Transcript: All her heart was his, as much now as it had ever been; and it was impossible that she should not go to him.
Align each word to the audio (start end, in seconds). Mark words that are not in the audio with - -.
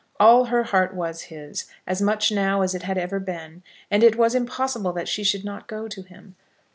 All 0.19 0.45
her 0.45 0.63
heart 0.63 0.95
was 0.95 1.25
his, 1.29 1.65
as 1.85 2.01
much 2.01 2.31
now 2.31 2.61
as 2.63 2.73
it 2.73 2.81
had 2.81 2.97
ever 2.97 3.19
been; 3.19 3.61
and 3.91 4.03
it 4.03 4.15
was 4.15 4.33
impossible 4.33 4.93
that 4.93 5.07
she 5.07 5.23
should 5.23 5.45
not 5.45 5.67
go 5.67 5.87
to 5.87 6.01
him. 6.01 6.35